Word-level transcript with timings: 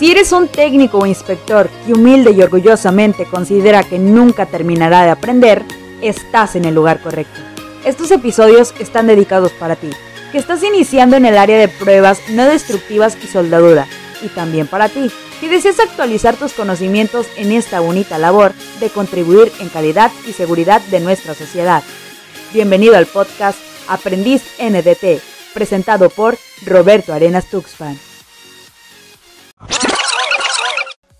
Si 0.00 0.10
eres 0.10 0.32
un 0.32 0.48
técnico 0.48 0.96
o 0.96 1.04
inspector 1.04 1.68
que 1.84 1.92
humilde 1.92 2.30
y 2.30 2.40
orgullosamente 2.40 3.26
considera 3.26 3.84
que 3.84 3.98
nunca 3.98 4.46
terminará 4.46 5.02
de 5.02 5.10
aprender, 5.10 5.62
estás 6.00 6.56
en 6.56 6.64
el 6.64 6.74
lugar 6.74 7.02
correcto. 7.02 7.38
Estos 7.84 8.10
episodios 8.10 8.72
están 8.78 9.08
dedicados 9.08 9.52
para 9.52 9.76
ti, 9.76 9.90
que 10.32 10.38
estás 10.38 10.62
iniciando 10.62 11.18
en 11.18 11.26
el 11.26 11.36
área 11.36 11.58
de 11.58 11.68
pruebas 11.68 12.18
no 12.30 12.46
destructivas 12.46 13.18
y 13.22 13.26
soldadura, 13.26 13.86
y 14.22 14.28
también 14.28 14.66
para 14.66 14.88
ti, 14.88 15.10
que 15.38 15.50
deseas 15.50 15.78
actualizar 15.78 16.34
tus 16.34 16.54
conocimientos 16.54 17.26
en 17.36 17.52
esta 17.52 17.80
bonita 17.80 18.16
labor 18.16 18.54
de 18.80 18.88
contribuir 18.88 19.52
en 19.60 19.68
calidad 19.68 20.10
y 20.26 20.32
seguridad 20.32 20.80
de 20.90 21.00
nuestra 21.00 21.34
sociedad. 21.34 21.82
Bienvenido 22.54 22.96
al 22.96 23.04
podcast 23.04 23.58
Aprendiz 23.86 24.44
NDT, 24.58 25.20
presentado 25.52 26.08
por 26.08 26.38
Roberto 26.64 27.12
Arenas 27.12 27.50
Tuxpan. 27.50 28.09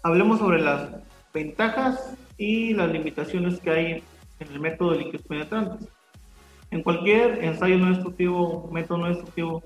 Hablemos 0.02 0.38
sobre 0.38 0.60
las 0.60 0.90
ventajas 1.32 2.16
y 2.38 2.74
las 2.74 2.90
limitaciones 2.90 3.60
que 3.60 3.70
hay 3.70 4.04
en 4.40 4.48
el 4.52 4.60
método 4.60 4.92
de 4.92 4.98
líquidos 4.98 5.26
penetrantes. 5.26 5.88
En 6.70 6.82
cualquier 6.82 7.44
ensayo 7.44 7.78
no 7.78 7.90
destructivo, 7.90 8.68
método 8.72 8.98
no 8.98 9.08
destructivo, 9.08 9.62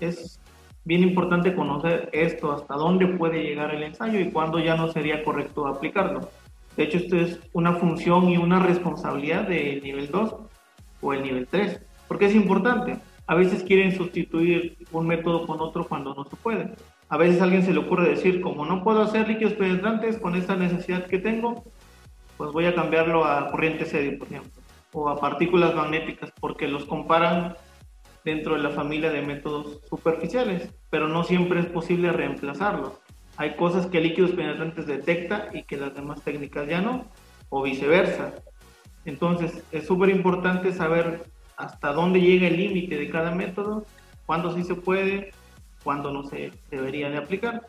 es 0.00 0.40
bien 0.84 1.02
importante 1.02 1.54
conocer 1.54 2.08
esto, 2.12 2.52
hasta 2.52 2.74
dónde 2.74 3.06
puede 3.06 3.42
llegar 3.42 3.74
el 3.74 3.82
ensayo 3.82 4.20
y 4.20 4.30
cuándo 4.30 4.58
ya 4.58 4.76
no 4.76 4.90
sería 4.90 5.22
correcto 5.24 5.66
aplicarlo. 5.66 6.30
De 6.76 6.84
hecho, 6.84 6.98
esto 6.98 7.16
es 7.16 7.40
una 7.52 7.74
función 7.74 8.30
y 8.30 8.36
una 8.36 8.60
responsabilidad 8.60 9.48
del 9.48 9.82
nivel 9.82 10.10
2 10.10 10.36
o 11.00 11.12
el 11.12 11.22
nivel 11.22 11.46
3. 11.48 11.84
porque 12.06 12.26
es 12.26 12.34
importante? 12.34 12.96
A 13.26 13.34
veces 13.34 13.62
quieren 13.62 13.94
sustituir 13.94 14.78
un 14.92 15.06
método 15.06 15.46
con 15.46 15.60
otro 15.60 15.86
cuando 15.86 16.14
no 16.14 16.24
se 16.24 16.36
puede. 16.36 16.72
A 17.10 17.16
veces 17.16 17.40
a 17.40 17.44
alguien 17.44 17.62
se 17.62 17.72
le 17.72 17.78
ocurre 17.78 18.08
decir, 18.08 18.40
como 18.40 18.66
no 18.66 18.84
puedo 18.84 19.02
hacer 19.02 19.28
líquidos 19.28 19.54
penetrantes 19.54 20.18
con 20.18 20.34
esta 20.34 20.56
necesidad 20.56 21.06
que 21.06 21.18
tengo, 21.18 21.64
pues 22.36 22.52
voy 22.52 22.66
a 22.66 22.74
cambiarlo 22.74 23.24
a 23.24 23.50
corriente 23.50 23.86
sedio, 23.86 24.18
por 24.18 24.28
ejemplo, 24.28 24.62
o 24.92 25.08
a 25.08 25.18
partículas 25.18 25.74
magnéticas, 25.74 26.32
porque 26.38 26.68
los 26.68 26.84
comparan 26.84 27.56
dentro 28.24 28.54
de 28.56 28.62
la 28.62 28.70
familia 28.70 29.10
de 29.10 29.22
métodos 29.22 29.80
superficiales, 29.88 30.70
pero 30.90 31.08
no 31.08 31.24
siempre 31.24 31.60
es 31.60 31.66
posible 31.66 32.12
reemplazarlos. 32.12 33.00
Hay 33.38 33.56
cosas 33.56 33.86
que 33.86 34.00
líquidos 34.00 34.32
penetrantes 34.32 34.86
detecta 34.86 35.48
y 35.54 35.62
que 35.62 35.78
las 35.78 35.94
demás 35.94 36.22
técnicas 36.22 36.68
ya 36.68 36.82
no, 36.82 37.06
o 37.48 37.62
viceversa. 37.62 38.34
Entonces, 39.06 39.64
es 39.72 39.86
súper 39.86 40.10
importante 40.10 40.72
saber 40.72 41.24
hasta 41.56 41.92
dónde 41.92 42.20
llega 42.20 42.48
el 42.48 42.56
límite 42.56 42.96
de 42.96 43.08
cada 43.08 43.34
método, 43.34 43.86
cuándo 44.26 44.54
sí 44.54 44.62
se 44.62 44.74
puede, 44.74 45.30
cuándo 45.82 46.12
no 46.12 46.24
se 46.24 46.52
debería 46.70 47.10
de 47.10 47.18
aplicar. 47.18 47.66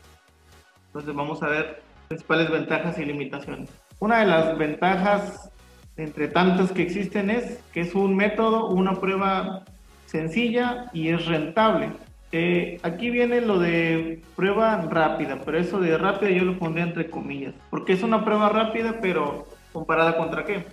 Entonces 0.88 1.14
vamos 1.14 1.44
a 1.44 1.48
ver 1.48 1.82
principales 2.08 2.50
ventajas 2.50 2.98
y 2.98 3.06
limitaciones. 3.06 3.70
Una 4.00 4.20
de 4.20 4.28
las 4.28 4.58
ventajas 4.58 5.52
entre 5.98 6.30
tantas 6.30 6.72
que 6.72 6.82
existen 6.82 7.30
es 7.30 7.62
que 7.74 7.82
es 7.82 7.94
un 7.94 8.16
método, 8.16 8.68
una 8.68 9.00
prueba 9.00 9.64
sencilla 10.06 10.90
y 10.94 11.10
es 11.10 11.26
rentable. 11.26 11.92
Eh, 12.32 12.80
aquí 12.84 13.10
viene 13.10 13.42
lo 13.42 13.60
de 13.60 14.22
prueba 14.36 14.78
rápida, 14.82 15.40
pero 15.44 15.58
eso 15.58 15.80
de 15.80 15.98
rápida 15.98 16.30
yo 16.30 16.46
lo 16.46 16.60
pondría 16.60 16.86
entre 16.86 17.10
comillas, 17.10 17.54
porque 17.70 17.94
es 17.94 18.04
una 18.04 18.24
prueba 18.24 18.50
rápida, 18.50 19.00
pero 19.02 19.48
comparada 19.74 20.16
contra 20.16 20.46
qué? 20.46 20.66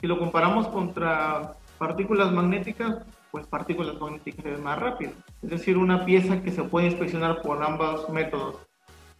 Si 0.00 0.06
lo 0.06 0.18
comparamos 0.18 0.68
contra 0.68 1.54
partículas 1.78 2.32
magnéticas, 2.32 2.98
pues 3.32 3.46
partículas 3.46 3.98
magnéticas 3.98 4.60
más 4.60 4.78
rápido. 4.78 5.12
Es 5.42 5.50
decir, 5.50 5.78
una 5.78 6.04
pieza 6.04 6.42
que 6.42 6.52
se 6.52 6.62
puede 6.62 6.88
inspeccionar 6.88 7.40
por 7.40 7.62
ambos 7.62 8.08
métodos, 8.10 8.58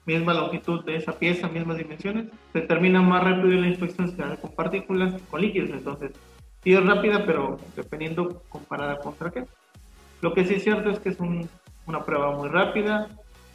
misma 0.04 0.34
longitud 0.34 0.84
de 0.84 0.96
esa 0.96 1.18
pieza, 1.18 1.48
mismas 1.48 1.78
dimensiones, 1.78 2.26
se 2.52 2.60
termina 2.60 3.00
más 3.00 3.24
rápido 3.24 3.48
la 3.48 3.68
inspección 3.68 4.14
se 4.14 4.36
con 4.36 4.54
partículas 4.54 5.14
con 5.30 5.40
líquidos. 5.40 5.70
Entonces, 5.70 6.12
sí 6.62 6.74
es 6.74 6.84
rápida, 6.84 7.24
pero 7.24 7.58
dependiendo 7.74 8.42
comparada 8.50 8.98
contra 8.98 9.30
qué. 9.30 9.46
Lo 10.20 10.34
que 10.34 10.44
sí 10.44 10.54
es 10.54 10.62
cierto 10.62 10.90
es 10.90 11.00
que 11.00 11.08
es 11.08 11.18
una 11.86 12.04
prueba 12.04 12.36
muy 12.36 12.48
rápida 12.48 13.08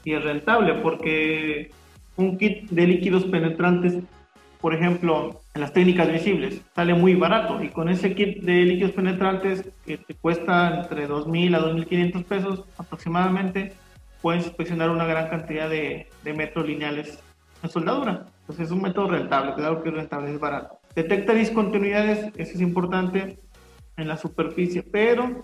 y 0.03 0.13
es 0.13 0.23
rentable 0.23 0.73
porque 0.81 1.69
un 2.15 2.37
kit 2.37 2.67
de 2.71 2.87
líquidos 2.87 3.25
penetrantes 3.25 4.03
por 4.61 4.73
ejemplo, 4.73 5.41
en 5.53 5.61
las 5.61 5.73
técnicas 5.73 6.11
visibles, 6.11 6.61
sale 6.75 6.93
muy 6.93 7.15
barato 7.15 7.61
y 7.61 7.69
con 7.69 7.89
ese 7.89 8.15
kit 8.15 8.41
de 8.41 8.63
líquidos 8.63 8.91
penetrantes 8.91 9.69
que 9.85 9.97
te 9.97 10.15
cuesta 10.15 10.81
entre 10.81 11.07
2.000 11.07 11.55
a 11.55 11.59
2.500 11.61 12.23
pesos 12.23 12.63
aproximadamente, 12.77 13.73
puedes 14.21 14.45
inspeccionar 14.45 14.89
una 14.89 15.05
gran 15.05 15.29
cantidad 15.29 15.69
de, 15.69 16.09
de 16.23 16.33
metros 16.33 16.65
lineales 16.65 17.19
en 17.61 17.69
soldadura. 17.69 18.25
Entonces 18.41 18.65
es 18.65 18.71
un 18.71 18.81
método 18.81 19.09
rentable, 19.09 19.53
claro 19.53 19.83
que 19.83 19.89
es 19.89 19.95
rentable, 19.95 20.31
es 20.31 20.39
barato. 20.39 20.79
Detecta 20.95 21.33
discontinuidades, 21.33 22.31
eso 22.35 22.53
es 22.53 22.61
importante 22.61 23.39
en 23.97 24.07
la 24.07 24.17
superficie, 24.17 24.81
pero 24.81 25.43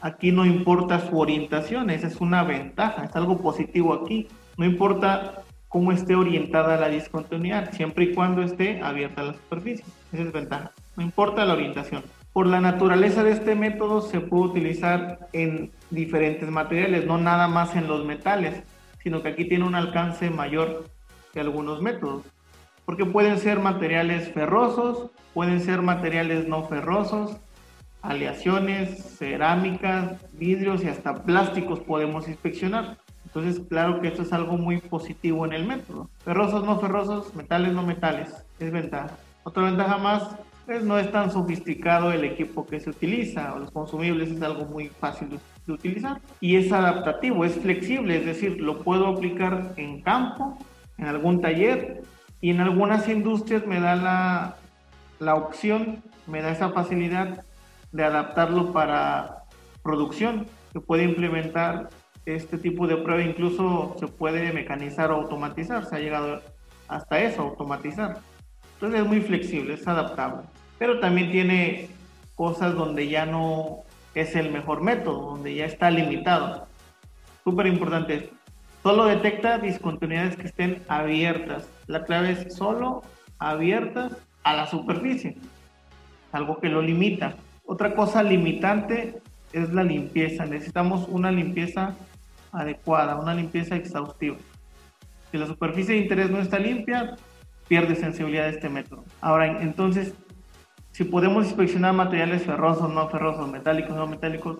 aquí 0.00 0.32
no 0.32 0.44
importa 0.44 1.08
su 1.08 1.18
orientación, 1.18 1.90
esa 1.90 2.06
es 2.06 2.20
una 2.20 2.42
ventaja, 2.42 3.04
es 3.04 3.16
algo 3.16 3.38
positivo 3.38 3.94
aquí. 3.94 4.28
No 4.56 4.64
importa 4.66 5.42
cómo 5.70 5.92
esté 5.92 6.16
orientada 6.16 6.76
la 6.76 6.88
discontinuidad, 6.88 7.72
siempre 7.72 8.06
y 8.06 8.12
cuando 8.12 8.42
esté 8.42 8.82
abierta 8.82 9.22
la 9.22 9.34
superficie. 9.34 9.84
Esa 10.12 10.24
es 10.24 10.32
ventaja. 10.32 10.72
No 10.96 11.04
importa 11.04 11.44
la 11.44 11.54
orientación. 11.54 12.02
Por 12.32 12.48
la 12.48 12.60
naturaleza 12.60 13.22
de 13.22 13.30
este 13.30 13.54
método 13.54 14.00
se 14.00 14.20
puede 14.20 14.50
utilizar 14.50 15.28
en 15.32 15.70
diferentes 15.90 16.50
materiales, 16.50 17.06
no 17.06 17.18
nada 17.18 17.46
más 17.46 17.76
en 17.76 17.86
los 17.86 18.04
metales, 18.04 18.64
sino 19.00 19.22
que 19.22 19.28
aquí 19.28 19.48
tiene 19.48 19.64
un 19.64 19.76
alcance 19.76 20.28
mayor 20.28 20.86
que 21.32 21.38
algunos 21.38 21.80
métodos. 21.80 22.24
Porque 22.84 23.06
pueden 23.06 23.38
ser 23.38 23.60
materiales 23.60 24.28
ferrosos, 24.32 25.10
pueden 25.34 25.60
ser 25.60 25.82
materiales 25.82 26.48
no 26.48 26.64
ferrosos, 26.64 27.36
aleaciones, 28.02 29.18
cerámicas, 29.18 30.16
vidrios 30.32 30.82
y 30.82 30.88
hasta 30.88 31.22
plásticos 31.22 31.78
podemos 31.78 32.26
inspeccionar. 32.26 32.98
Entonces, 33.32 33.64
claro 33.68 34.00
que 34.00 34.08
esto 34.08 34.22
es 34.22 34.32
algo 34.32 34.56
muy 34.56 34.78
positivo 34.78 35.46
en 35.46 35.52
el 35.52 35.64
método. 35.64 36.10
Ferrosos, 36.24 36.64
no 36.64 36.80
ferrosos, 36.80 37.32
metales, 37.36 37.72
no 37.72 37.84
metales, 37.84 38.44
es 38.58 38.72
ventaja. 38.72 39.16
Otra 39.44 39.62
ventaja 39.64 39.98
más 39.98 40.36
es 40.66 40.82
no 40.82 40.98
es 40.98 41.10
tan 41.12 41.30
sofisticado 41.30 42.10
el 42.10 42.24
equipo 42.24 42.66
que 42.66 42.80
se 42.80 42.90
utiliza, 42.90 43.54
o 43.54 43.60
los 43.60 43.70
consumibles 43.70 44.30
es 44.30 44.42
algo 44.42 44.64
muy 44.66 44.88
fácil 44.88 45.38
de 45.66 45.72
utilizar. 45.72 46.20
Y 46.40 46.56
es 46.56 46.72
adaptativo, 46.72 47.44
es 47.44 47.54
flexible, 47.54 48.16
es 48.16 48.26
decir, 48.26 48.60
lo 48.60 48.82
puedo 48.82 49.06
aplicar 49.06 49.74
en 49.76 50.00
campo, 50.02 50.58
en 50.98 51.06
algún 51.06 51.40
taller, 51.40 52.02
y 52.40 52.50
en 52.50 52.60
algunas 52.60 53.08
industrias 53.08 53.64
me 53.64 53.80
da 53.80 53.94
la, 53.94 54.56
la 55.20 55.36
opción, 55.36 56.02
me 56.26 56.42
da 56.42 56.50
esa 56.50 56.70
facilidad 56.70 57.44
de 57.92 58.04
adaptarlo 58.04 58.72
para 58.72 59.44
producción, 59.82 60.46
que 60.72 60.80
puede 60.80 61.04
implementar 61.04 61.90
este 62.26 62.58
tipo 62.58 62.86
de 62.86 62.96
prueba 62.96 63.22
incluso 63.22 63.96
se 63.98 64.06
puede 64.06 64.52
mecanizar 64.52 65.10
o 65.10 65.16
automatizar, 65.16 65.86
se 65.86 65.96
ha 65.96 66.00
llegado 66.00 66.42
hasta 66.88 67.20
eso, 67.20 67.42
automatizar. 67.42 68.18
Entonces 68.74 69.00
es 69.00 69.06
muy 69.06 69.20
flexible, 69.20 69.74
es 69.74 69.86
adaptable, 69.86 70.42
pero 70.78 71.00
también 71.00 71.30
tiene 71.30 71.88
cosas 72.34 72.74
donde 72.74 73.08
ya 73.08 73.26
no 73.26 73.80
es 74.14 74.34
el 74.34 74.50
mejor 74.50 74.82
método, 74.82 75.32
donde 75.32 75.54
ya 75.54 75.66
está 75.66 75.90
limitado. 75.90 76.66
Súper 77.44 77.66
importante, 77.66 78.30
solo 78.82 79.06
detecta 79.06 79.58
discontinuidades 79.58 80.36
que 80.36 80.46
estén 80.46 80.82
abiertas. 80.88 81.68
La 81.86 82.04
clave 82.04 82.32
es 82.32 82.54
solo 82.54 83.02
abiertas 83.38 84.16
a 84.42 84.54
la 84.54 84.66
superficie, 84.66 85.36
algo 86.32 86.58
que 86.58 86.68
lo 86.68 86.82
limita. 86.82 87.34
Otra 87.66 87.94
cosa 87.94 88.22
limitante 88.22 89.20
es 89.52 89.72
la 89.72 89.82
limpieza. 89.82 90.44
Necesitamos 90.44 91.06
una 91.08 91.30
limpieza 91.30 91.96
adecuada, 92.52 93.16
una 93.16 93.34
limpieza 93.34 93.76
exhaustiva. 93.76 94.36
Si 95.30 95.38
la 95.38 95.46
superficie 95.46 95.94
de 95.94 96.00
interés 96.00 96.30
no 96.30 96.38
está 96.38 96.58
limpia, 96.58 97.16
pierde 97.68 97.94
sensibilidad 97.94 98.48
este 98.48 98.68
método. 98.68 99.04
Ahora, 99.20 99.62
entonces, 99.62 100.14
si 100.92 101.04
podemos 101.04 101.46
inspeccionar 101.46 101.94
materiales 101.94 102.42
ferrosos, 102.42 102.92
no 102.92 103.08
ferrosos, 103.08 103.48
metálicos, 103.48 103.94
no 103.94 104.06
metálicos, 104.06 104.58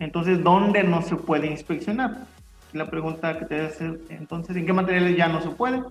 entonces, 0.00 0.42
¿dónde 0.42 0.82
no 0.82 1.02
se 1.02 1.16
puede 1.16 1.46
inspeccionar? 1.46 2.26
La 2.72 2.90
pregunta 2.90 3.38
que 3.38 3.46
te 3.46 3.54
debe 3.54 3.66
hacer, 3.68 4.00
entonces, 4.08 4.56
¿en 4.56 4.66
qué 4.66 4.72
materiales 4.72 5.16
ya 5.16 5.28
no 5.28 5.40
se 5.40 5.50
puede? 5.50 5.82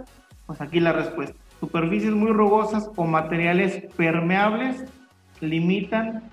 Pues 0.45 0.61
aquí 0.61 0.79
la 0.79 0.93
respuesta. 0.93 1.35
Superficies 1.59 2.13
muy 2.13 2.31
rugosas 2.31 2.89
o 2.95 3.05
materiales 3.05 3.83
permeables 3.95 4.85
limitan 5.41 6.29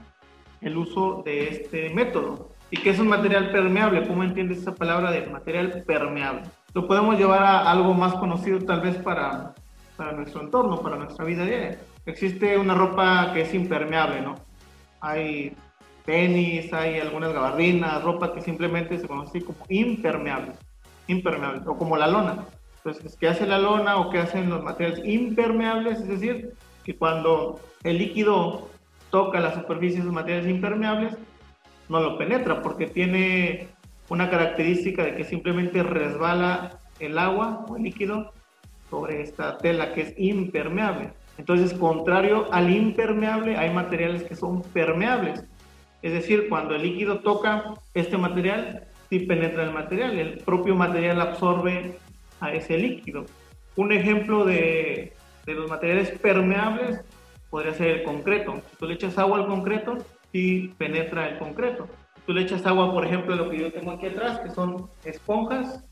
el 0.61 0.77
uso 0.77 1.23
de 1.25 1.49
este 1.49 1.91
método. 1.95 2.51
¿Y 2.75 2.77
qué 2.79 2.91
es 2.91 2.99
un 2.99 3.07
material 3.07 3.53
permeable? 3.53 4.05
¿Cómo 4.05 4.25
entiendes 4.25 4.59
esa 4.59 4.75
palabra 4.75 5.13
de 5.13 5.25
material 5.29 5.85
permeable? 5.87 6.43
Lo 6.75 6.89
podemos 6.89 7.17
llevar 7.17 7.45
a 7.45 7.71
algo 7.71 7.95
más 7.95 8.15
conocido 8.15 8.59
tal 8.59 8.81
vez 8.81 8.97
para, 8.97 9.55
para 9.97 10.11
nuestro 10.11 10.41
entorno, 10.41 10.83
para 10.83 10.97
nuestra 10.97 11.25
vida 11.25 11.45
diaria. 11.45 11.79
Existe 12.05 12.59
una 12.59 12.75
ropa 12.75 13.31
que 13.33 13.43
es 13.43 13.55
impermeable, 13.55 14.23
¿no? 14.23 14.35
Hay 15.01 15.57
tenis, 16.05 16.73
hay 16.73 16.99
algunas 16.99 17.33
gabardinas, 17.33 18.03
ropa 18.03 18.35
que 18.35 18.41
simplemente 18.41 18.99
se 18.99 19.07
conoce 19.07 19.45
como 19.45 19.65
impermeable. 19.69 20.55
impermeables, 21.07 21.65
o 21.69 21.79
como 21.79 21.97
la 21.97 22.09
lona. 22.09 22.45
Entonces, 22.79 23.17
¿qué 23.21 23.29
hace 23.29 23.47
la 23.47 23.61
lona 23.61 23.99
o 23.99 24.11
qué 24.11 24.19
hacen 24.19 24.51
los 24.51 24.65
materiales 24.65 25.01
impermeables? 25.05 26.01
Es 26.01 26.09
decir, 26.09 26.55
que 26.83 26.97
cuando 26.97 27.61
el 27.85 27.99
líquido 27.99 28.69
toca 29.13 29.39
la 29.39 29.55
superficie 29.55 30.01
de 30.01 30.07
los 30.07 30.15
materiales 30.15 30.51
impermeables, 30.51 31.17
no 31.89 32.01
lo 32.01 32.19
penetra 32.19 32.63
porque 32.63 32.87
tiene 32.87 33.69
una 34.09 34.31
característica 34.31 35.05
de 35.05 35.17
que 35.17 35.25
simplemente 35.25 35.83
resbala 35.83 36.79
el 37.01 37.19
agua 37.19 37.65
o 37.69 37.77
el 37.77 37.85
líquido 37.85 38.33
sobre 38.91 39.23
esta 39.23 39.59
tela 39.59 39.93
que 39.93 40.03
es 40.03 40.15
impermeable. 40.17 41.11
Entonces, 41.39 41.75
contrario 41.75 42.47
al 42.53 42.71
impermeable, 42.71 43.57
hay 43.57 43.71
materiales 43.71 44.23
que 44.23 44.37
son 44.37 44.63
permeables. 44.63 45.45
Es 46.03 46.13
decir, 46.13 46.49
cuando 46.49 46.75
el 46.75 46.83
líquido 46.83 47.21
toca 47.21 47.75
este 47.95 48.17
material, 48.17 48.85
sí 49.09 49.21
penetra 49.21 49.65
el 49.65 49.73
material, 49.73 50.19
el 50.19 50.39
propio 50.39 50.77
material 50.77 51.21
absorbe 51.21 51.97
a 52.41 52.53
ese 52.53 52.79
líquido. 52.79 53.25
Un 53.77 53.91
ejemplo 53.91 54.45
de, 54.45 55.15
de 55.47 55.55
los 55.55 55.69
materiales 55.69 56.11
permeables 56.11 57.01
podría 57.51 57.75
ser 57.75 57.89
el 57.89 58.03
concreto. 58.05 58.61
Si 58.71 58.77
tú 58.77 58.87
le 58.87 58.95
echas 58.95 59.19
agua 59.19 59.39
al 59.39 59.47
concreto, 59.47 59.97
sí 60.35 60.75
penetra 60.79 61.29
el 61.29 61.39
concreto. 61.39 61.87
Tú 62.27 62.33
le 62.33 62.43
echas 62.43 62.67
agua, 62.67 62.93
por 62.93 63.07
ejemplo, 63.07 63.37
lo 63.37 63.49
que 63.49 63.59
yo 63.59 63.73
tengo 63.73 63.93
aquí 63.93 64.07
atrás, 64.07 64.41
que 64.41 64.51
son 64.51 64.91
esponjas, 65.05 65.89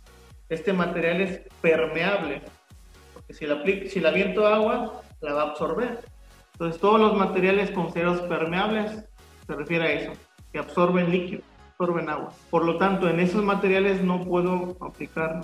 este 0.49 0.73
material 0.73 1.21
es 1.21 1.43
permeable, 1.61 2.43
porque 3.15 3.35
si 3.35 3.47
le, 3.47 3.89
si 3.89 4.01
le 4.01 4.09
aviento 4.09 4.45
agua, 4.49 5.01
la 5.21 5.35
va 5.35 5.43
a 5.43 5.51
absorber. 5.51 6.01
Entonces, 6.55 6.81
todos 6.81 6.99
los 6.99 7.17
materiales 7.17 7.71
considerados 7.71 8.23
permeables 8.23 9.05
se 9.47 9.55
refiere 9.55 9.85
a 9.85 9.93
eso, 9.93 10.13
que 10.53 10.59
absorben 10.59 11.09
líquido, 11.09 11.43
absorben 11.71 12.09
agua. 12.09 12.33
Por 12.51 12.65
lo 12.65 12.79
tanto, 12.79 13.09
en 13.09 13.21
esos 13.21 13.45
materiales 13.45 14.03
no 14.03 14.25
puedo 14.25 14.77
aplicar 14.81 15.43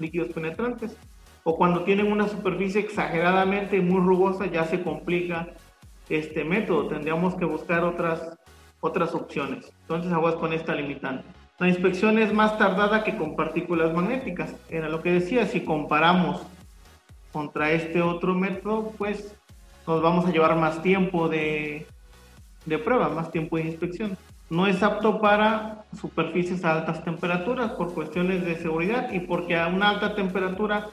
líquidos 0.00 0.32
penetrantes. 0.32 0.96
O 1.44 1.56
cuando 1.56 1.84
tienen 1.84 2.10
una 2.10 2.26
superficie 2.26 2.80
exageradamente 2.80 3.80
muy 3.80 4.00
rugosa, 4.00 4.46
ya 4.46 4.64
se 4.64 4.82
complica 4.82 5.54
este 6.08 6.44
método. 6.44 6.88
Tendríamos 6.88 7.34
que 7.34 7.44
buscar 7.44 7.84
otras, 7.84 8.38
otras 8.80 9.14
opciones. 9.14 9.72
Entonces, 9.82 10.12
aguas 10.12 10.34
con 10.36 10.52
esta 10.52 10.74
limitante. 10.74 11.24
La 11.58 11.68
inspección 11.68 12.18
es 12.18 12.32
más 12.32 12.58
tardada 12.58 13.04
que 13.04 13.16
con 13.16 13.36
partículas 13.36 13.94
magnéticas. 13.94 14.54
Era 14.68 14.88
lo 14.88 15.02
que 15.02 15.12
decía, 15.12 15.46
si 15.46 15.60
comparamos 15.60 16.42
contra 17.32 17.70
este 17.70 18.02
otro 18.02 18.34
método, 18.34 18.92
pues 18.98 19.36
nos 19.86 20.02
vamos 20.02 20.26
a 20.26 20.30
llevar 20.30 20.56
más 20.56 20.82
tiempo 20.82 21.28
de, 21.28 21.86
de 22.66 22.78
prueba, 22.78 23.08
más 23.08 23.30
tiempo 23.30 23.56
de 23.56 23.64
inspección. 23.64 24.16
No 24.50 24.66
es 24.66 24.82
apto 24.82 25.20
para 25.20 25.84
superficies 25.98 26.64
a 26.64 26.72
altas 26.72 27.04
temperaturas 27.04 27.72
por 27.72 27.94
cuestiones 27.94 28.44
de 28.44 28.56
seguridad 28.56 29.10
y 29.12 29.20
porque 29.20 29.56
a 29.56 29.68
una 29.68 29.90
alta 29.90 30.14
temperatura 30.14 30.90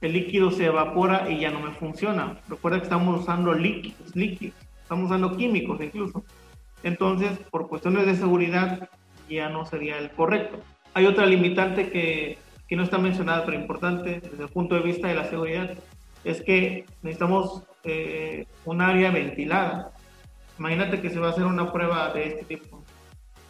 el 0.00 0.12
líquido 0.12 0.50
se 0.50 0.66
evapora 0.66 1.30
y 1.30 1.40
ya 1.40 1.50
no 1.50 1.60
me 1.60 1.72
funciona. 1.72 2.38
Recuerda 2.48 2.78
que 2.78 2.84
estamos 2.84 3.20
usando 3.20 3.52
líquidos, 3.52 4.14
líquidos, 4.14 4.56
estamos 4.82 5.06
usando 5.06 5.36
químicos 5.36 5.80
incluso. 5.80 6.24
Entonces, 6.82 7.38
por 7.50 7.68
cuestiones 7.68 8.06
de 8.06 8.14
seguridad, 8.14 8.88
ya 9.28 9.48
no 9.48 9.64
sería 9.64 9.98
el 9.98 10.10
correcto. 10.10 10.58
Hay 10.94 11.06
otra 11.06 11.26
limitante 11.26 11.90
que, 11.90 12.38
que 12.68 12.76
no 12.76 12.82
está 12.82 12.98
mencionada, 12.98 13.44
pero 13.44 13.58
importante 13.58 14.20
desde 14.20 14.42
el 14.42 14.48
punto 14.48 14.74
de 14.74 14.82
vista 14.82 15.08
de 15.08 15.14
la 15.14 15.24
seguridad, 15.24 15.76
es 16.24 16.42
que 16.42 16.84
necesitamos 17.02 17.62
eh, 17.84 18.46
un 18.64 18.80
área 18.80 19.10
ventilada. 19.10 19.92
Imagínate 20.58 21.00
que 21.00 21.10
se 21.10 21.18
va 21.18 21.28
a 21.28 21.30
hacer 21.30 21.44
una 21.44 21.72
prueba 21.72 22.12
de 22.12 22.26
este 22.28 22.44
tipo, 22.56 22.82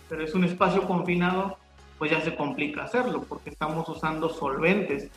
pero 0.09 0.23
es 0.23 0.35
un 0.35 0.45
espacio 0.45 0.83
confinado, 0.83 1.57
pues 1.99 2.11
ya 2.11 2.21
se 2.21 2.35
complica 2.35 2.85
hacerlo, 2.85 3.25
porque 3.29 3.51
estamos 3.51 3.89
usando 3.89 4.29
solventes, 4.29 5.11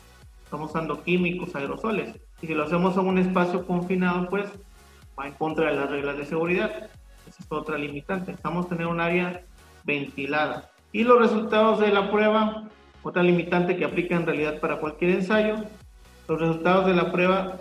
estamos 0.50 0.70
usando 0.70 1.04
químicos, 1.04 1.54
aerosoles. 1.54 2.18
Y 2.42 2.48
si 2.48 2.54
lo 2.54 2.64
hacemos 2.64 2.96
en 2.96 3.06
un 3.06 3.18
espacio 3.18 3.64
confinado, 3.64 4.28
pues 4.28 4.50
va 5.16 5.28
en 5.28 5.34
contra 5.34 5.70
de 5.70 5.76
las 5.76 5.88
reglas 5.88 6.16
de 6.16 6.26
seguridad. 6.26 6.90
Esa 7.28 7.42
es 7.44 7.46
otra 7.50 7.78
limitante. 7.78 8.32
Estamos 8.32 8.68
tener 8.68 8.88
un 8.88 9.00
área 9.00 9.44
ventilada. 9.84 10.68
Y 10.90 11.04
los 11.04 11.20
resultados 11.20 11.78
de 11.78 11.92
la 11.92 12.10
prueba, 12.10 12.64
otra 13.04 13.22
limitante 13.22 13.76
que 13.76 13.84
aplica 13.84 14.16
en 14.16 14.26
realidad 14.26 14.58
para 14.58 14.78
cualquier 14.78 15.12
ensayo, 15.12 15.54
los 16.26 16.40
resultados 16.40 16.86
de 16.86 16.94
la 16.94 17.12
prueba 17.12 17.58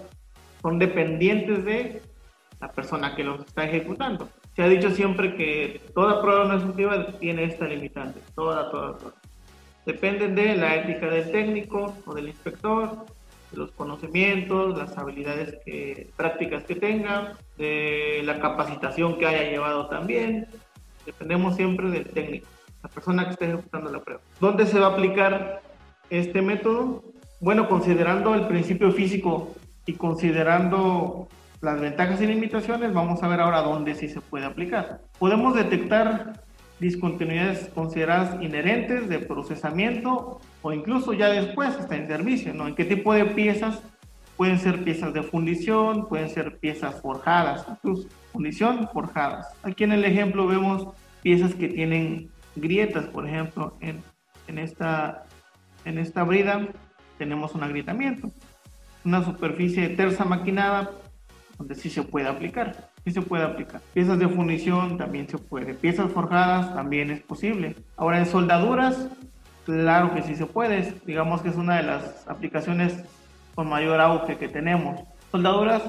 son 0.64 0.80
dependientes 0.80 1.64
de 1.66 2.02
la 2.60 2.72
persona 2.72 3.16
que 3.16 3.24
los 3.24 3.42
está 3.42 3.66
ejecutando. 3.66 4.30
Se 4.56 4.64
ha 4.64 4.68
dicho 4.68 4.90
siempre 4.90 5.36
que 5.36 5.80
toda 5.94 6.24
prueba 6.24 6.46
no 6.46 6.74
tiene 7.20 7.44
esta 7.44 7.66
limitante, 7.66 8.20
toda, 8.34 8.72
toda, 8.72 8.98
toda. 8.98 9.14
Dependen 9.86 10.36
de 10.36 10.56
la 10.56 10.76
ética 10.76 11.08
del 11.08 11.32
técnico 11.32 11.96
o 12.06 12.14
del 12.14 12.28
inspector, 12.28 13.06
de 13.52 13.58
los 13.58 13.72
conocimientos, 13.72 14.78
las 14.78 14.98
habilidades 14.98 15.58
que, 15.66 16.10
prácticas 16.16 16.64
que 16.64 16.76
tenga, 16.76 17.38
de 17.58 18.22
la 18.24 18.40
capacitación 18.40 19.18
que 19.18 19.26
haya 19.26 19.50
llevado 19.50 19.88
también, 19.88 20.48
Dependemos 21.10 21.56
siempre 21.56 21.90
del 21.90 22.06
técnico, 22.06 22.48
la 22.84 22.90
persona 22.90 23.26
que 23.26 23.32
está 23.32 23.46
ejecutando 23.46 23.92
la 23.92 24.00
prueba. 24.00 24.22
¿Dónde 24.40 24.68
se 24.68 24.80
va 24.80 24.88
a 24.88 24.92
aplicar 24.92 25.62
este 26.12 26.42
método? 26.44 27.04
Bueno, 27.40 27.68
considerando 27.68 28.36
el 28.36 28.46
principio 28.48 28.92
físico 28.92 29.56
y 29.88 29.94
considerando 29.94 31.28
las 31.62 31.80
ventajas 31.80 32.22
y 32.22 32.28
limitaciones, 32.28 32.94
vamos 32.94 33.24
a 33.24 33.28
ver 33.28 33.42
ahora 33.42 33.62
dónde 33.62 33.96
sí 33.96 34.08
se 34.08 34.22
puede 34.22 34.46
aplicar. 34.46 35.02
Podemos 35.18 35.56
detectar 35.56 36.44
discontinuidades 36.80 37.70
consideradas 37.76 38.42
inherentes 38.42 39.10
de 39.10 39.20
procesamiento 39.20 40.40
o 40.62 40.72
incluso 40.72 41.14
ya 41.14 41.30
después 41.30 41.78
está 41.78 41.96
en 41.96 42.08
servicio, 42.08 42.54
¿no? 42.54 42.68
En 42.68 42.76
qué 42.76 42.86
tipo 42.86 43.14
de 43.14 43.26
piezas 43.26 43.82
pueden 44.38 44.58
ser 44.60 44.84
piezas 44.84 45.14
de 45.14 45.24
fundición, 45.24 46.08
pueden 46.08 46.30
ser 46.30 46.60
piezas 46.60 47.02
forjadas, 47.02 47.66
incluso 47.70 48.08
fundición 48.32 48.88
forjadas. 48.94 49.48
Aquí 49.64 49.84
en 49.84 49.92
el 49.92 50.06
ejemplo 50.06 50.48
vemos 50.48 50.88
piezas 51.22 51.54
que 51.54 51.68
tienen 51.68 52.30
grietas, 52.56 53.06
por 53.06 53.28
ejemplo, 53.28 53.76
en, 53.82 54.02
en, 54.48 54.58
esta, 54.58 55.26
en 55.84 55.98
esta 55.98 56.24
brida 56.24 56.68
tenemos 57.18 57.54
un 57.54 57.64
agrietamiento. 57.64 58.32
Una 59.04 59.24
superficie 59.24 59.90
terza 59.90 60.24
maquinada 60.24 60.92
donde 61.60 61.76
sí 61.76 61.90
se 61.90 62.02
puede 62.02 62.28
aplicar, 62.28 62.90
sí 63.04 63.12
se 63.12 63.22
puede 63.22 63.44
aplicar. 63.44 63.82
Piezas 63.94 64.18
de 64.18 64.30
fundición 64.30 64.98
también 64.98 65.28
se 65.28 65.38
puede, 65.38 65.74
piezas 65.74 66.10
forjadas 66.12 66.74
también 66.74 67.12
es 67.12 67.22
posible. 67.22 67.76
Ahora 67.98 68.18
en 68.18 68.26
soldaduras, 68.26 69.10
claro 69.66 70.16
que 70.16 70.24
sí 70.24 70.36
se 70.36 70.46
puede, 70.46 70.96
digamos 71.06 71.42
que 71.42 71.50
es 71.50 71.58
una 71.58 71.76
de 71.76 71.84
las 71.84 72.28
aplicaciones 72.28 73.04
con 73.54 73.68
mayor 73.68 74.00
auge 74.00 74.38
que 74.38 74.48
tenemos. 74.48 75.02
Soldaduras 75.32 75.84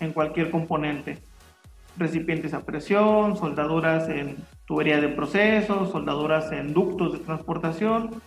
en 0.00 0.12
cualquier 0.12 0.50
componente, 0.50 1.18
recipientes 1.96 2.52
a 2.52 2.64
presión, 2.64 3.36
soldaduras 3.36 4.08
en 4.08 4.36
tuberías 4.66 5.00
de 5.00 5.08
proceso, 5.08 5.86
soldaduras 5.86 6.50
en 6.50 6.74
ductos 6.74 7.12
de 7.12 7.20
transportación, 7.20 8.20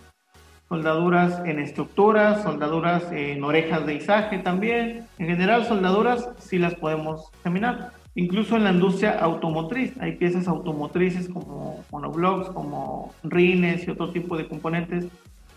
soldaduras 0.68 1.42
en 1.44 1.58
estructuras, 1.58 2.42
soldaduras 2.42 3.10
en 3.12 3.44
orejas 3.44 3.86
de 3.86 3.94
izaje 3.94 4.38
también. 4.38 5.06
En 5.18 5.26
general, 5.26 5.64
soldaduras 5.66 6.28
sí 6.38 6.58
las 6.58 6.74
podemos 6.74 7.30
examinar. 7.34 7.92
Incluso 8.16 8.56
en 8.56 8.64
la 8.64 8.70
industria 8.70 9.18
automotriz, 9.18 9.92
hay 10.00 10.12
piezas 10.12 10.46
automotrices 10.46 11.28
como 11.28 11.84
monoblocks, 11.90 12.48
como 12.50 13.12
rines 13.24 13.86
y 13.86 13.90
otro 13.90 14.10
tipo 14.10 14.36
de 14.36 14.46
componentes 14.46 15.08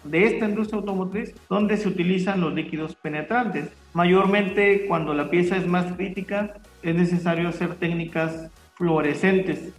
de 0.03 0.25
esta 0.25 0.47
industria 0.47 0.79
automotriz 0.79 1.35
donde 1.49 1.77
se 1.77 1.87
utilizan 1.87 2.41
los 2.41 2.53
líquidos 2.53 2.95
penetrantes. 2.95 3.69
Mayormente 3.93 4.85
cuando 4.87 5.13
la 5.13 5.29
pieza 5.29 5.57
es 5.57 5.67
más 5.67 5.91
crítica 5.93 6.55
es 6.81 6.95
necesario 6.95 7.49
hacer 7.49 7.75
técnicas 7.75 8.49
fluorescentes, 8.75 9.73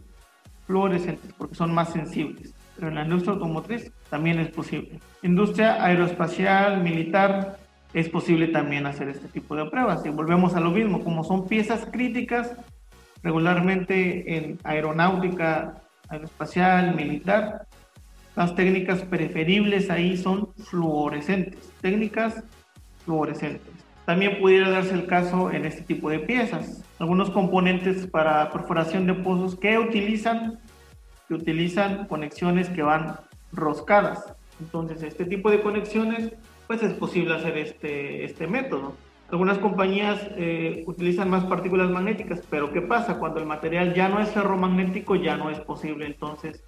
fluorescentes 0.67 1.33
porque 1.37 1.55
son 1.55 1.73
más 1.75 1.93
sensibles. 1.93 2.55
Pero 2.79 2.91
en 2.91 2.95
la 2.95 3.03
industria 3.03 3.33
automotriz 3.33 3.93
también 4.09 4.39
es 4.39 4.49
posible. 4.51 5.01
Industria 5.23 5.83
aeroespacial, 5.85 6.81
militar, 6.81 7.59
es 7.93 8.09
posible 8.09 8.47
también 8.49 8.87
hacer 8.87 9.09
este 9.09 9.27
tipo 9.27 9.57
de 9.57 9.67
pruebas. 9.67 10.07
Y 10.07 10.11
volvemos 10.11 10.55
a 10.55 10.61
lo 10.61 10.71
mismo, 10.71 11.03
como 11.03 11.25
son 11.25 11.49
piezas 11.49 11.89
críticas, 11.91 12.55
regularmente 13.23 14.37
en 14.37 14.59
aeronáutica, 14.63 15.83
aeroespacial, 16.09 16.95
militar, 16.95 17.67
las 18.39 18.55
técnicas 18.55 19.03
preferibles 19.03 19.91
ahí 19.91 20.17
son 20.17 20.55
fluorescentes, 20.55 21.73
técnicas 21.81 22.45
fluorescentes. 23.05 23.73
También 24.07 24.39
pudiera 24.39 24.71
darse 24.71 24.95
el 24.95 25.07
caso 25.07 25.51
en 25.51 25.65
este 25.65 25.83
tipo 25.83 26.09
de 26.09 26.21
piezas. 26.21 26.85
Algunos 27.01 27.31
componentes 27.31 28.07
para 28.07 28.51
perforación 28.53 29.09
de 29.09 29.15
pozos 29.15 29.57
que 29.57 29.77
utilizan, 29.77 30.61
que 31.29 31.35
utilizan 31.35 32.07
conexiones 32.07 32.69
que 32.71 32.83
van 32.83 33.17
roscadas. 33.53 34.35
Entonces, 34.61 35.03
este 35.03 35.25
tipo 35.25 35.51
de 35.51 35.61
conexiones, 35.61 36.33
pues 36.67 36.83
es 36.83 36.95
posible 36.95 37.37
hacer 37.37 37.57
este, 37.59 38.25
este 38.25 38.47
método. 38.47 38.95
Algunas 39.31 39.59
compañías 39.59 40.27
eh, 40.37 40.85
utilizan 40.87 41.29
más 41.29 41.45
partículas 41.45 41.91
magnéticas, 41.91 42.43
pero 42.49 42.73
¿qué 42.73 42.81
pasa? 42.81 43.19
Cuando 43.19 43.41
el 43.41 43.47
material 43.47 43.95
ya 43.95 44.09
no 44.09 44.21
es 44.21 44.31
ferromagnético, 44.31 45.17
ya 45.17 45.37
no 45.37 45.51
es 45.51 45.61
posible 45.61 46.07
entonces 46.07 46.65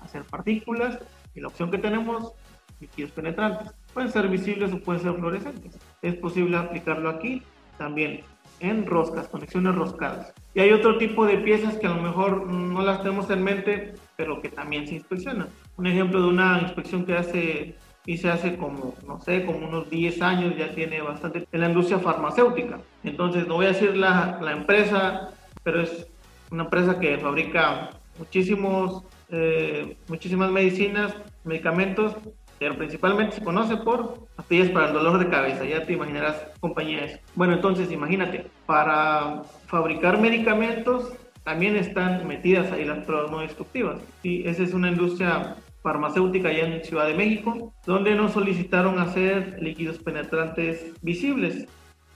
hacer 0.00 0.24
partículas 0.24 0.98
y 1.34 1.40
la 1.40 1.48
opción 1.48 1.70
que 1.70 1.78
tenemos 1.78 2.32
líquidos 2.80 3.12
penetrantes. 3.12 3.72
Pueden 3.94 4.10
ser 4.10 4.28
visibles 4.28 4.72
o 4.72 4.80
pueden 4.80 5.02
ser 5.02 5.14
fluorescentes. 5.14 5.78
Es 6.02 6.16
posible 6.16 6.56
aplicarlo 6.56 7.10
aquí 7.10 7.42
también 7.78 8.22
en 8.60 8.86
roscas, 8.86 9.28
conexiones 9.28 9.74
roscadas. 9.74 10.32
Y 10.54 10.60
hay 10.60 10.72
otro 10.72 10.98
tipo 10.98 11.26
de 11.26 11.38
piezas 11.38 11.76
que 11.76 11.86
a 11.86 11.94
lo 11.94 12.02
mejor 12.02 12.46
no 12.46 12.82
las 12.82 13.02
tenemos 13.02 13.28
en 13.30 13.42
mente, 13.42 13.94
pero 14.16 14.40
que 14.40 14.48
también 14.48 14.86
se 14.86 14.94
inspeccionan. 14.94 15.48
Un 15.76 15.86
ejemplo 15.86 16.22
de 16.22 16.28
una 16.28 16.60
inspección 16.62 17.04
que 17.04 17.16
hace 17.16 17.74
y 18.06 18.16
se 18.16 18.30
hace 18.30 18.56
como, 18.56 18.94
no 19.06 19.20
sé, 19.20 19.44
como 19.44 19.66
unos 19.66 19.90
10 19.90 20.22
años, 20.22 20.56
ya 20.56 20.74
tiene 20.74 21.02
bastante 21.02 21.46
en 21.50 21.60
la 21.60 21.68
industria 21.68 21.98
farmacéutica. 21.98 22.80
Entonces, 23.04 23.46
no 23.46 23.54
voy 23.54 23.66
a 23.66 23.68
decir 23.68 23.96
la, 23.96 24.38
la 24.40 24.52
empresa, 24.52 25.30
pero 25.62 25.82
es 25.82 26.06
una 26.50 26.64
empresa 26.64 26.98
que 26.98 27.18
fabrica 27.18 27.90
muchísimos, 28.18 29.04
eh, 29.30 29.96
muchísimas 30.08 30.50
medicinas, 30.50 31.14
medicamentos, 31.44 32.14
pero 32.60 32.76
principalmente 32.76 33.36
se 33.36 33.42
conoce 33.42 33.78
por 33.78 34.26
pastillas 34.36 34.68
para 34.68 34.88
el 34.88 34.92
dolor 34.92 35.18
de 35.18 35.30
cabeza, 35.30 35.64
ya 35.64 35.82
te 35.82 35.94
imaginarás 35.94 36.46
compañías. 36.60 37.18
Bueno, 37.34 37.54
entonces 37.54 37.90
imagínate, 37.90 38.48
para 38.66 39.42
fabricar 39.66 40.20
medicamentos 40.20 41.10
también 41.42 41.74
están 41.74 42.28
metidas 42.28 42.70
ahí 42.70 42.84
las 42.84 42.98
pruebas 43.06 43.30
no 43.30 43.40
destructivas. 43.40 43.98
Y 44.22 44.46
esa 44.46 44.62
es 44.62 44.74
una 44.74 44.90
industria 44.90 45.56
farmacéutica 45.82 46.50
allá 46.50 46.66
en 46.66 46.84
Ciudad 46.84 47.06
de 47.06 47.14
México, 47.14 47.72
donde 47.86 48.14
nos 48.14 48.32
solicitaron 48.32 48.98
hacer 48.98 49.56
líquidos 49.62 49.98
penetrantes 49.98 50.92
visibles 51.00 51.66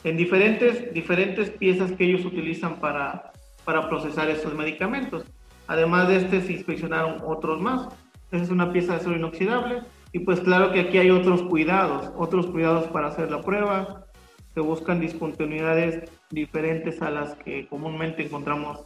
en 0.05 0.19
diferentes, 0.19 0.93
diferentes 0.93 1.49
piezas 1.49 1.93
que 1.93 2.05
ellos 2.05 2.27
utilizan 2.27 2.81
para, 2.81 3.33
para 3.65 3.89
procesar 3.89 4.29
esos 4.29 4.55
medicamentos. 4.55 5.25
Además 5.69 6.09
de 6.09 6.17
este, 6.17 6.43
se 6.43 6.53
inspeccionaron 6.53 7.23
otros 7.25 7.63
más. 7.63 7.89
Esa 8.31 8.45
es 8.45 8.51
una 8.51 8.71
pieza 8.71 8.93
de 8.93 8.99
acero 8.99 9.17
inoxidable. 9.17 9.81
Y 10.14 10.21
pues 10.21 10.38
claro 10.38 10.71
que 10.71 10.78
aquí 10.78 10.99
hay 10.99 11.11
otros 11.11 11.42
cuidados, 11.42 12.12
otros 12.16 12.47
cuidados 12.47 12.87
para 12.87 13.09
hacer 13.09 13.33
la 13.33 13.42
prueba. 13.42 14.06
Se 14.54 14.61
buscan 14.61 15.00
discontinuidades 15.00 16.09
diferentes 16.30 17.02
a 17.02 17.11
las 17.11 17.35
que 17.35 17.66
comúnmente 17.66 18.25
encontramos 18.25 18.78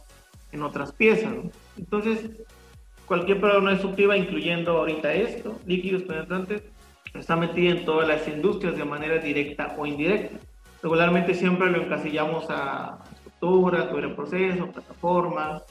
en 0.51 0.63
otras 0.63 0.91
piezas. 0.91 1.31
Entonces, 1.77 2.31
cualquier 3.05 3.39
prueba 3.39 3.61
no 3.61 3.69
destructiva, 3.69 4.17
incluyendo 4.17 4.79
ahorita 4.79 5.13
esto, 5.13 5.55
líquidos 5.67 6.01
penetrantes, 6.01 6.63
está 7.13 7.35
metida 7.35 7.77
en 7.77 7.85
todas 7.85 8.07
las 8.07 8.27
industrias 8.27 8.75
de 8.75 8.85
manera 8.85 9.19
directa 9.19 9.75
o 9.77 9.85
indirecta. 9.85 10.39
Regularmente 10.81 11.35
siempre 11.35 11.69
lo 11.69 11.83
encasillamos 11.83 12.47
a 12.49 13.03
estructuras, 13.13 13.87
teoría 13.87 14.09
de 14.09 14.15
proceso, 14.15 14.71
plataformas, 14.71 15.61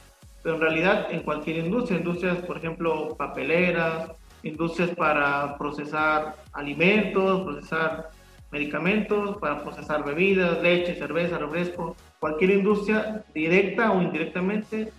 pero 0.41 0.55
en 0.55 0.61
realidad 0.61 1.07
en 1.11 1.19
cualquier 1.19 1.57
industria, 1.65 1.97
industrias, 1.97 2.37
por 2.37 2.55
ejemplo, 2.55 3.13
papeleras, 3.17 4.11
industrias 4.43 4.91
para 4.91 5.57
procesar 5.57 6.35
alimentos, 6.53 7.41
procesar 7.41 8.09
medicamentos, 8.51 9.37
para 9.37 9.61
procesar 9.63 10.03
bebidas, 10.03 10.61
leche, 10.61 10.95
cerveza, 10.95 11.37
refresco, 11.37 11.95
cualquier 12.19 12.51
industria 12.51 13.23
directa 13.33 13.91
o 13.91 14.01
indirectamente 14.01 14.91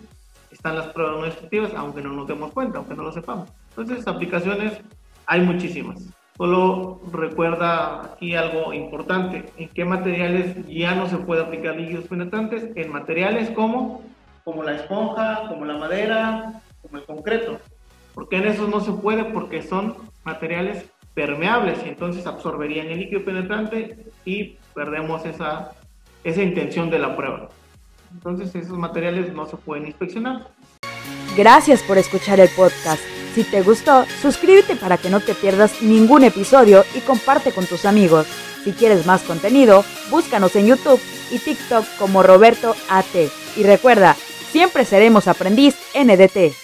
están 0.51 0.77
las 0.77 0.89
pruebas 0.89 1.17
no 1.17 1.25
destructivas, 1.25 1.73
aunque 1.75 2.03
no 2.03 2.13
nos 2.13 2.27
demos 2.27 2.53
cuenta, 2.53 2.79
aunque 2.79 2.95
no 2.95 3.03
lo 3.05 3.13
sepamos. 3.13 3.51
Entonces, 3.71 4.07
aplicaciones 4.07 4.81
hay 5.27 5.41
muchísimas. 5.41 6.09
Solo 6.37 7.01
recuerda 7.13 8.15
aquí 8.15 8.35
algo 8.35 8.73
importante, 8.73 9.45
en 9.57 9.69
qué 9.69 9.85
materiales 9.85 10.57
ya 10.67 10.95
no 10.95 11.07
se 11.07 11.19
puede 11.19 11.43
aplicar 11.43 11.77
líquidos 11.77 12.07
penetrantes, 12.07 12.71
en 12.75 12.91
materiales 12.91 13.51
como, 13.51 14.03
como 14.45 14.63
la 14.63 14.77
esponja, 14.77 15.49
como 15.49 15.67
la 15.67 15.77
madera, 15.77 16.63
como 16.83 16.99
el 16.99 17.05
concreto. 17.05 17.59
Porque 18.15 18.37
en 18.37 18.47
esos 18.49 18.69
no 18.69 18.81
se 18.81 18.93
puede 18.93 19.25
porque 19.25 19.63
son 19.63 19.95
materiales 20.25 20.85
permeables 21.15 21.79
y 21.85 21.89
entonces 21.89 22.27
absorberían 22.27 22.87
el 22.89 23.01
líquido 23.01 23.25
penetrante 23.25 23.99
y 24.25 24.57
perdemos 24.75 25.25
esa, 25.27 25.73
esa 26.25 26.43
intención 26.43 26.91
de 26.91 26.99
la 26.99 27.17
prueba. 27.17 27.49
Entonces 28.13 28.55
esos 28.55 28.79
materiales 28.79 29.33
no 29.33 29.47
se 29.47 29.57
pueden 29.57 29.87
inspeccionar. 29.87 30.49
Gracias 31.37 31.83
por 31.83 31.99
escuchar 31.99 32.41
el 32.41 32.49
podcast. 32.51 33.03
Si 33.35 33.45
te 33.45 33.63
gustó, 33.63 34.05
suscríbete 34.21 34.75
para 34.75 34.99
que 34.99 35.11
no 35.11 35.21
te 35.21 35.35
pierdas 35.35 35.83
ningún 35.83 36.25
episodio 36.25 36.85
y 36.95 37.01
comparte 37.01 37.53
con 37.53 37.65
tus 37.67 37.85
amigos. 37.85 38.27
Si 38.65 38.73
quieres 38.73 39.07
más 39.07 39.23
contenido, 39.23 39.85
búscanos 40.11 40.55
en 40.57 40.67
YouTube 40.67 41.01
y 41.31 41.39
TikTok 41.39 41.85
como 41.99 42.23
Roberto 42.23 42.75
AT. 42.89 43.15
Y 43.57 43.63
recuerda, 43.63 44.17
siempre 44.51 44.85
seremos 44.85 45.29
aprendiz 45.29 45.77
NDT. 45.95 46.60